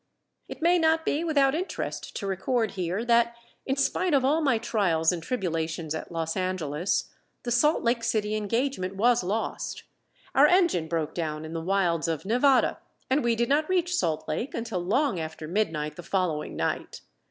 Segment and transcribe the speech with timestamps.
[0.49, 3.35] It may not be without interest to record here that
[3.67, 7.11] in spite of all my trials and tribulations at Los Angeles,
[7.43, 9.83] the Salt Lake City engagement was lost.
[10.33, 12.79] Our engine broke down in the wilds of Nevada,
[13.11, 17.01] and we did not reach Salt Lake until long after midnight the following night.